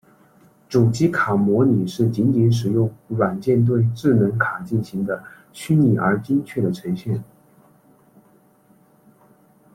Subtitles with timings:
[0.67, 7.23] 主机卡模拟是仅仅使用软件对智能卡进行的虚拟而精确的呈现。